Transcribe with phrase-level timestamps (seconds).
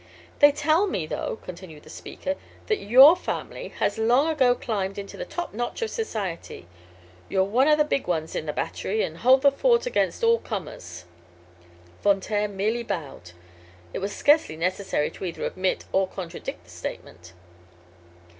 [0.39, 5.15] "They tell me, though," continued the speaker, "that your family has long ago climbed into
[5.15, 6.65] the top notch of society.
[7.29, 10.39] You're one o' the big guns in the battery, an' hold the fort against all
[10.39, 11.05] comers."
[12.01, 13.33] Von Taer merely bowed.
[13.93, 17.33] It was scarcely necessary to either admit or contradict the statement.